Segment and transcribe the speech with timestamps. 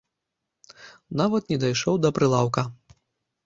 [1.21, 2.69] Нават не дайшоў да прылаўка.